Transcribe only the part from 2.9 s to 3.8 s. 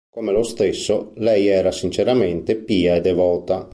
e devota.